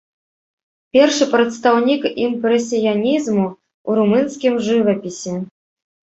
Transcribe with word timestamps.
Першы 0.95 1.25
прадстаўнік 1.33 2.07
імпрэсіянізму 2.27 3.43
ў 3.49 3.99
румынскім 3.99 4.57
жывапісе. 4.69 5.35